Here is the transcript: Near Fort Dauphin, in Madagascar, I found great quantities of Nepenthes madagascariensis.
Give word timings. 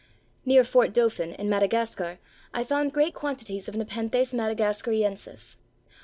Near 0.45 0.63
Fort 0.63 0.95
Dauphin, 0.95 1.29
in 1.35 1.47
Madagascar, 1.47 2.17
I 2.55 2.63
found 2.63 2.91
great 2.91 3.13
quantities 3.13 3.67
of 3.69 3.75
Nepenthes 3.75 4.33
madagascariensis. 4.33 5.57